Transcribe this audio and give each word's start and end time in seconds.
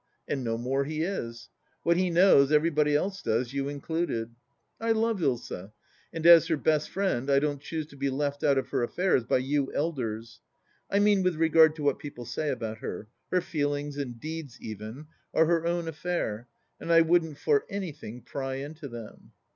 And 0.27 0.43
no 0.43 0.57
more 0.57 0.83
he 0.85 1.03
is. 1.03 1.49
What 1.83 1.95
he 1.95 2.09
knows 2.09 2.51
everybody 2.51 2.93
does, 2.95 3.53
you 3.53 3.69
included. 3.69 4.31
I 4.79 4.93
love 4.93 5.19
Ilsa, 5.21 5.73
and 6.11 6.25
as 6.25 6.47
her 6.47 6.57
best 6.57 6.89
friend 6.89 7.29
I 7.29 7.37
don't 7.37 7.61
choose 7.61 7.85
to 7.85 7.95
be 7.95 8.09
left 8.09 8.43
out 8.43 8.57
of 8.57 8.69
her 8.69 8.81
affairs 8.81 9.25
by 9.25 9.37
you 9.37 9.71
elders. 9.75 10.39
I 10.89 10.97
mean 10.97 11.21
with 11.21 11.35
regard 11.35 11.75
to 11.75 11.83
what 11.83 11.99
people 11.99 12.25
say 12.25 12.49
about 12.49 12.79
her; 12.79 13.09
her 13.31 13.41
feelings, 13.41 13.95
and 13.99 14.19
deeds 14.19 14.59
even, 14.59 15.05
are 15.35 15.45
her 15.45 15.67
ov/n 15.67 15.87
affair, 15.87 16.47
and 16.79 16.91
I 16.91 17.01
wouldn't 17.01 17.37
for 17.37 17.65
anything 17.69 18.23
pry 18.23 18.55
into 18.55 18.87
them. 18.87 19.33